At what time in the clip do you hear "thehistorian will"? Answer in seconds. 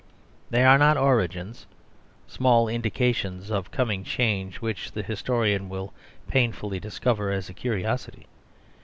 4.95-5.93